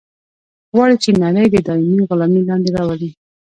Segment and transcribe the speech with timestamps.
[0.73, 3.09] غواړي چې نړۍ د دایمي غلامي لاندې راولي.